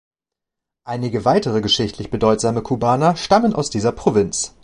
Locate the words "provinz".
3.91-4.55